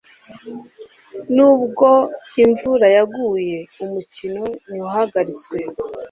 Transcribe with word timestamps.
Nubwo 1.35 1.89
imvura 2.43 2.87
yaguye, 2.95 3.59
umukino 3.83 4.43
ntiwahagaritswe. 4.67 5.57